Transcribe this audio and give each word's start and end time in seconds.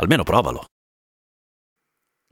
Almeno 0.00 0.24
provalo. 0.24 0.64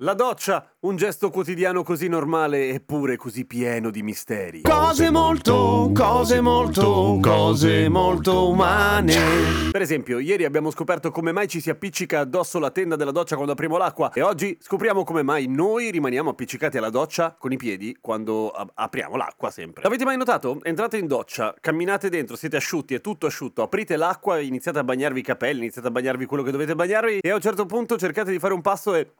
La 0.00 0.14
doccia, 0.14 0.64
un 0.82 0.94
gesto 0.94 1.28
quotidiano 1.28 1.82
così 1.82 2.06
normale 2.06 2.68
eppure 2.68 3.16
così 3.16 3.44
pieno 3.44 3.90
di 3.90 4.04
misteri. 4.04 4.62
Cose 4.62 5.10
molto, 5.10 5.90
cose 5.92 6.40
molto, 6.40 7.18
cose 7.20 7.88
molto 7.88 8.48
umane. 8.48 9.16
Per 9.72 9.82
esempio, 9.82 10.20
ieri 10.20 10.44
abbiamo 10.44 10.70
scoperto 10.70 11.10
come 11.10 11.32
mai 11.32 11.48
ci 11.48 11.60
si 11.60 11.68
appiccica 11.68 12.20
addosso 12.20 12.60
la 12.60 12.70
tenda 12.70 12.94
della 12.94 13.10
doccia 13.10 13.34
quando 13.34 13.54
apriamo 13.54 13.76
l'acqua 13.76 14.12
e 14.12 14.22
oggi 14.22 14.56
scopriamo 14.60 15.02
come 15.02 15.24
mai 15.24 15.48
noi 15.48 15.90
rimaniamo 15.90 16.30
appiccicati 16.30 16.78
alla 16.78 16.90
doccia 16.90 17.34
con 17.36 17.50
i 17.50 17.56
piedi 17.56 17.96
quando 18.00 18.50
a- 18.50 18.68
apriamo 18.72 19.16
l'acqua 19.16 19.50
sempre. 19.50 19.82
L'avete 19.82 20.04
mai 20.04 20.16
notato? 20.16 20.60
Entrate 20.62 20.96
in 20.96 21.08
doccia, 21.08 21.56
camminate 21.60 22.08
dentro, 22.08 22.36
siete 22.36 22.54
asciutti, 22.54 22.94
è 22.94 23.00
tutto 23.00 23.26
asciutto, 23.26 23.62
aprite 23.62 23.96
l'acqua, 23.96 24.38
iniziate 24.38 24.78
a 24.78 24.84
bagnarvi 24.84 25.18
i 25.18 25.24
capelli, 25.24 25.62
iniziate 25.62 25.88
a 25.88 25.90
bagnarvi 25.90 26.24
quello 26.24 26.44
che 26.44 26.52
dovete 26.52 26.76
bagnarvi 26.76 27.18
e 27.18 27.30
a 27.30 27.34
un 27.34 27.40
certo 27.40 27.66
punto 27.66 27.98
cercate 27.98 28.30
di 28.30 28.38
fare 28.38 28.54
un 28.54 28.60
passo 28.60 28.94
e 28.94 29.10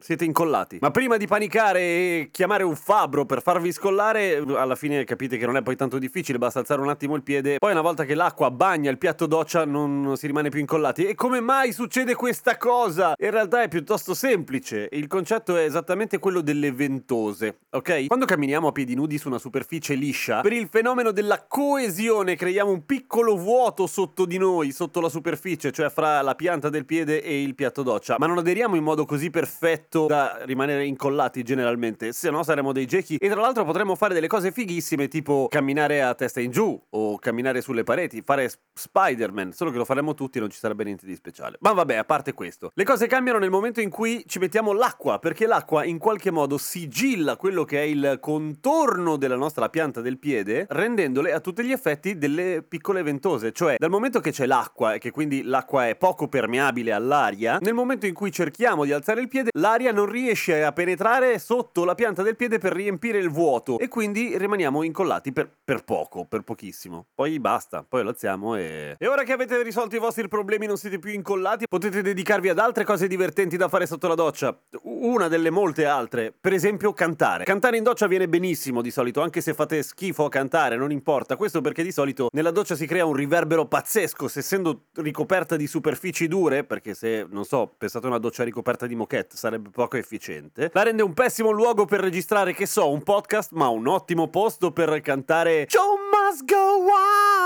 siete 0.00 0.24
incollati. 0.24 0.78
Ma 0.80 0.90
prima 0.90 1.16
di 1.16 1.26
panicare 1.26 1.80
e 1.80 2.28
chiamare 2.30 2.62
un 2.62 2.76
fabbro 2.76 3.26
per 3.26 3.42
farvi 3.42 3.72
scollare, 3.72 4.36
alla 4.36 4.76
fine 4.76 5.04
capite 5.04 5.36
che 5.36 5.44
non 5.44 5.56
è 5.56 5.62
poi 5.62 5.76
tanto 5.76 5.98
difficile, 5.98 6.38
basta 6.38 6.60
alzare 6.60 6.80
un 6.80 6.88
attimo 6.88 7.16
il 7.16 7.22
piede. 7.22 7.58
Poi 7.58 7.72
una 7.72 7.80
volta 7.80 8.04
che 8.04 8.14
l'acqua 8.14 8.50
bagna 8.50 8.90
il 8.90 8.98
piatto 8.98 9.26
doccia 9.26 9.64
non 9.64 10.14
si 10.16 10.26
rimane 10.26 10.50
più 10.50 10.60
incollati. 10.60 11.04
E 11.04 11.14
come 11.14 11.40
mai 11.40 11.72
succede 11.72 12.14
questa 12.14 12.56
cosa? 12.56 13.14
In 13.18 13.30
realtà 13.30 13.62
è 13.62 13.68
piuttosto 13.68 14.14
semplice. 14.14 14.88
Il 14.92 15.08
concetto 15.08 15.56
è 15.56 15.64
esattamente 15.64 16.18
quello 16.18 16.40
delle 16.40 16.70
ventose, 16.70 17.58
ok? 17.70 18.06
Quando 18.06 18.24
camminiamo 18.24 18.68
a 18.68 18.72
piedi 18.72 18.94
nudi 18.94 19.18
su 19.18 19.28
una 19.28 19.38
superficie 19.38 19.94
liscia, 19.94 20.42
per 20.42 20.52
il 20.52 20.68
fenomeno 20.70 21.10
della 21.10 21.44
coesione 21.46 22.36
creiamo 22.36 22.70
un 22.70 22.86
piccolo 22.86 23.36
vuoto 23.36 23.86
sotto 23.88 24.24
di 24.24 24.38
noi, 24.38 24.70
sotto 24.70 25.00
la 25.00 25.08
superficie, 25.08 25.72
cioè 25.72 25.90
fra 25.90 26.22
la 26.22 26.36
pianta 26.36 26.68
del 26.68 26.84
piede 26.84 27.20
e 27.20 27.42
il 27.42 27.54
piatto 27.56 27.82
doccia. 27.82 28.16
Ma 28.18 28.26
non 28.26 28.38
aderiamo 28.38 28.76
in 28.76 28.84
modo 28.84 29.04
così 29.04 29.30
perfetto 29.30 29.87
da 29.90 30.40
rimanere 30.44 30.84
incollati 30.84 31.42
generalmente, 31.42 32.12
se 32.12 32.30
no 32.30 32.42
saremo 32.42 32.72
dei 32.72 32.86
gechi. 32.86 33.16
E 33.16 33.28
tra 33.28 33.40
l'altro 33.40 33.64
potremmo 33.64 33.94
fare 33.94 34.14
delle 34.14 34.26
cose 34.26 34.52
fighissime 34.52 35.08
tipo 35.08 35.46
camminare 35.48 36.02
a 36.02 36.14
testa 36.14 36.40
in 36.40 36.50
giù 36.50 36.80
o 36.90 37.18
camminare 37.18 37.60
sulle 37.60 37.84
pareti, 37.84 38.22
fare 38.22 38.50
Spider-Man, 38.74 39.52
solo 39.52 39.70
che 39.70 39.78
lo 39.78 39.84
faremmo 39.84 40.14
tutti 40.14 40.38
e 40.38 40.40
non 40.40 40.50
ci 40.50 40.58
sarebbe 40.58 40.84
niente 40.84 41.06
di 41.06 41.14
speciale. 41.14 41.56
Ma 41.60 41.72
vabbè, 41.72 41.96
a 41.96 42.04
parte 42.04 42.32
questo, 42.34 42.70
le 42.74 42.84
cose 42.84 43.06
cambiano 43.06 43.38
nel 43.38 43.50
momento 43.50 43.80
in 43.80 43.90
cui 43.90 44.24
ci 44.26 44.38
mettiamo 44.38 44.72
l'acqua, 44.72 45.18
perché 45.18 45.46
l'acqua 45.46 45.84
in 45.84 45.98
qualche 45.98 46.30
modo 46.30 46.58
sigilla 46.58 47.36
quello 47.36 47.64
che 47.64 47.78
è 47.78 47.84
il 47.84 48.18
contorno 48.20 49.16
della 49.16 49.36
nostra 49.36 49.68
pianta 49.68 50.00
del 50.00 50.18
piede, 50.18 50.66
rendendole 50.68 51.32
a 51.32 51.40
tutti 51.40 51.62
gli 51.64 51.72
effetti 51.72 52.18
delle 52.18 52.62
piccole 52.66 53.02
ventose, 53.02 53.52
cioè 53.52 53.76
dal 53.78 53.90
momento 53.90 54.20
che 54.20 54.30
c'è 54.30 54.46
l'acqua 54.46 54.94
e 54.94 54.98
che 54.98 55.10
quindi 55.10 55.42
l'acqua 55.42 55.88
è 55.88 55.96
poco 55.96 56.28
permeabile 56.28 56.92
all'aria, 56.92 57.58
nel 57.60 57.74
momento 57.74 58.06
in 58.06 58.14
cui 58.14 58.30
cerchiamo 58.30 58.84
di 58.84 58.92
alzare 58.92 59.20
il 59.20 59.28
piede, 59.28 59.50
l'aria 59.52 59.77
non 59.92 60.06
riesce 60.06 60.62
a 60.62 60.72
penetrare 60.72 61.38
sotto 61.38 61.84
la 61.84 61.94
pianta 61.94 62.22
del 62.22 62.36
piede 62.36 62.58
per 62.58 62.72
riempire 62.72 63.18
il 63.18 63.30
vuoto 63.30 63.78
e 63.78 63.88
quindi 63.88 64.36
rimaniamo 64.36 64.82
incollati 64.82 65.32
per, 65.32 65.50
per 65.64 65.84
poco, 65.84 66.24
per 66.24 66.42
pochissimo. 66.42 67.06
Poi 67.14 67.38
basta, 67.40 67.84
poi 67.88 68.02
lo 68.02 68.10
alziamo 68.10 68.56
e... 68.56 68.96
E 68.98 69.06
ora 69.06 69.22
che 69.22 69.32
avete 69.32 69.62
risolto 69.62 69.96
i 69.96 69.98
vostri 69.98 70.28
problemi 70.28 70.66
non 70.66 70.76
siete 70.76 70.98
più 70.98 71.12
incollati, 71.12 71.66
potete 71.68 72.02
dedicarvi 72.02 72.48
ad 72.48 72.58
altre 72.58 72.84
cose 72.84 73.06
divertenti 73.06 73.56
da 73.56 73.68
fare 73.68 73.86
sotto 73.86 74.08
la 74.08 74.14
doccia. 74.14 74.58
Una 75.00 75.28
delle 75.28 75.50
molte 75.50 75.86
altre, 75.86 76.34
per 76.38 76.52
esempio 76.52 76.92
cantare. 76.92 77.44
Cantare 77.44 77.76
in 77.76 77.84
doccia 77.84 78.08
viene 78.08 78.28
benissimo 78.28 78.82
di 78.82 78.90
solito, 78.90 79.20
anche 79.20 79.40
se 79.40 79.54
fate 79.54 79.80
schifo 79.84 80.24
a 80.24 80.28
cantare, 80.28 80.76
non 80.76 80.90
importa. 80.90 81.36
Questo 81.36 81.60
perché 81.60 81.84
di 81.84 81.92
solito 81.92 82.28
nella 82.32 82.50
doccia 82.50 82.74
si 82.74 82.84
crea 82.84 83.04
un 83.04 83.12
riverbero 83.12 83.66
pazzesco, 83.66 84.26
se 84.26 84.40
essendo 84.40 84.86
ricoperta 84.94 85.54
di 85.54 85.68
superfici 85.68 86.26
dure, 86.26 86.64
perché 86.64 86.94
se, 86.94 87.24
non 87.30 87.44
so, 87.44 87.72
pensate 87.78 88.06
a 88.06 88.08
una 88.08 88.18
doccia 88.18 88.42
ricoperta 88.42 88.88
di 88.88 88.96
moquette, 88.96 89.36
sarebbe 89.36 89.70
poco 89.70 89.96
efficiente, 89.96 90.70
la 90.72 90.82
rende 90.82 91.04
un 91.04 91.14
pessimo 91.14 91.52
luogo 91.52 91.84
per 91.84 92.00
registrare, 92.00 92.52
che 92.52 92.66
so, 92.66 92.90
un 92.90 93.04
podcast, 93.04 93.52
ma 93.52 93.68
un 93.68 93.86
ottimo 93.86 94.26
posto 94.26 94.72
per 94.72 95.00
cantare 95.00 95.68
go 95.70 95.80
on! 95.80 96.08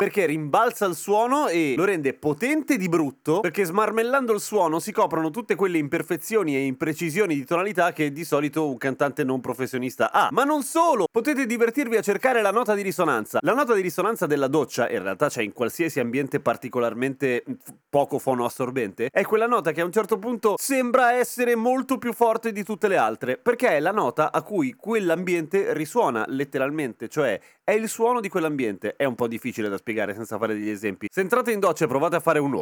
Perché 0.03 0.27
rimbalza 0.27 0.85
il 0.87 0.97
suono 0.97 1.47
e 1.47 1.75
lo 1.77 1.85
rende 1.85 2.13
potente 2.13 2.77
di 2.77 2.89
brutto, 2.89 3.39
perché 3.39 3.63
smarmellando 3.63 4.33
il 4.33 4.41
suono 4.41 4.81
si 4.81 4.91
coprono 4.91 5.31
tutte 5.31 5.55
quelle 5.55 5.79
imperfezioni 5.79 6.57
e 6.57 6.65
imprecisioni 6.65 7.37
di 7.37 7.45
tonalità 7.45 7.93
che 7.93 8.11
di 8.11 8.25
solito 8.25 8.69
un 8.69 8.79
cantante 8.79 9.23
non 9.23 9.41
professionista 9.41 10.11
ha. 10.11 10.29
Ma 10.33 10.43
non 10.43 10.65
solo! 10.65 11.07
Potete 11.09 11.47
divertirvi 11.47 11.97
a 11.97 12.03
cercare 12.03 12.43
la 12.43 12.51
nota 12.51 12.75
di 12.75 12.83
risonanza. 12.83 13.39
La 13.43 13.55
nota 13.55 13.75
di 13.75 13.81
risonanza 13.81 14.27
della 14.27 14.49
doccia, 14.49 14.91
in 14.91 15.05
realtà 15.05 15.29
c'è 15.29 15.43
in 15.43 15.53
qualsiasi 15.53 16.01
ambiente 16.01 16.41
particolarmente 16.41 17.45
f- 17.47 17.73
poco 17.89 18.19
fonoassorbente, 18.19 19.09
è 19.09 19.23
quella 19.23 19.47
nota 19.47 19.71
che 19.71 19.83
a 19.83 19.85
un 19.85 19.93
certo 19.93 20.19
punto 20.19 20.57
sembra 20.59 21.13
essere 21.13 21.55
molto 21.55 21.99
più 21.99 22.13
forte 22.13 22.51
di 22.51 22.65
tutte 22.65 22.89
le 22.89 22.97
altre, 22.97 23.37
perché 23.37 23.69
è 23.69 23.79
la 23.79 23.93
nota 23.93 24.33
a 24.33 24.43
cui 24.43 24.75
quell'ambiente 24.75 25.73
risuona 25.75 26.25
letteralmente, 26.27 27.09
cioè 27.09 27.41
è 27.63 27.71
il 27.71 27.89
suono 27.89 28.19
di 28.19 28.29
quell'ambiente. 28.29 28.97
È 28.97 29.05
un 29.05 29.15
po' 29.15 29.29
difficile 29.29 29.69
da 29.69 29.77
spiegare 29.77 29.91
senza 30.15 30.39
fare 30.39 30.55
degli 30.55 30.69
esempi. 30.69 31.09
Se 31.11 31.21
entrate 31.21 31.53
in 31.53 31.61
doccia 31.61 31.85
e 31.85 31.89
provate 31.89 32.17
a 32.17 32.21
fare 32.21 32.39
un 32.39 32.55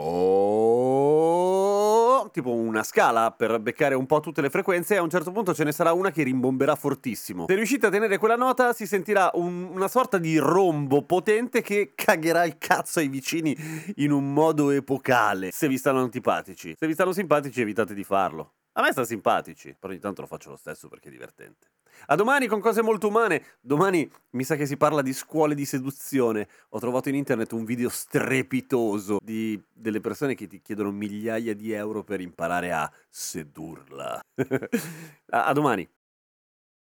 oh, 1.12 2.28
tipo 2.30 2.52
una 2.52 2.82
scala 2.82 3.30
per 3.32 3.58
beccare 3.60 3.94
un 3.94 4.06
po' 4.06 4.20
tutte 4.20 4.40
le 4.40 4.50
frequenze, 4.50 4.96
a 4.96 5.02
un 5.02 5.10
certo 5.10 5.30
punto 5.32 5.54
ce 5.54 5.64
ne 5.64 5.72
sarà 5.72 5.92
una 5.92 6.10
che 6.10 6.22
rimbomberà 6.22 6.74
fortissimo. 6.74 7.46
Se 7.48 7.54
riuscite 7.54 7.86
a 7.86 7.90
tenere 7.90 8.18
quella 8.18 8.36
nota, 8.36 8.72
si 8.72 8.86
sentirà 8.86 9.30
un- 9.34 9.68
una 9.72 9.88
sorta 9.88 10.18
di 10.18 10.36
rombo 10.38 11.02
potente 11.02 11.62
che 11.62 11.92
cagherà 11.94 12.44
il 12.44 12.58
cazzo 12.58 12.98
ai 13.00 13.08
vicini 13.08 13.56
in 13.96 14.12
un 14.12 14.32
modo 14.32 14.70
epocale. 14.70 15.50
Se 15.50 15.68
vi 15.68 15.78
stanno 15.78 16.00
antipatici. 16.00 16.74
Se 16.78 16.86
vi 16.86 16.92
stanno 16.92 17.12
simpatici, 17.12 17.60
evitate 17.60 17.94
di 17.94 18.04
farlo. 18.04 18.52
A 18.74 18.82
me 18.82 18.92
sta 18.92 19.04
simpatici, 19.04 19.74
però 19.78 19.92
ogni 19.92 20.00
tanto 20.00 20.20
lo 20.20 20.26
faccio 20.28 20.50
lo 20.50 20.56
stesso 20.56 20.88
perché 20.88 21.08
è 21.08 21.10
divertente. 21.10 21.66
A 22.06 22.14
domani 22.14 22.46
con 22.46 22.60
cose 22.60 22.82
molto 22.82 23.08
umane. 23.08 23.44
Domani 23.60 24.10
mi 24.30 24.44
sa 24.44 24.56
che 24.56 24.66
si 24.66 24.76
parla 24.76 25.02
di 25.02 25.12
scuole 25.12 25.54
di 25.54 25.64
seduzione. 25.64 26.48
Ho 26.70 26.78
trovato 26.78 27.08
in 27.08 27.14
internet 27.14 27.52
un 27.52 27.64
video 27.64 27.88
strepitoso 27.88 29.18
di 29.22 29.60
delle 29.72 30.00
persone 30.00 30.34
che 30.34 30.46
ti 30.46 30.60
chiedono 30.60 30.90
migliaia 30.90 31.54
di 31.54 31.72
euro 31.72 32.04
per 32.04 32.20
imparare 32.20 32.72
a 32.72 32.90
sedurla. 33.08 34.20
a, 35.30 35.52
domani. 35.52 35.88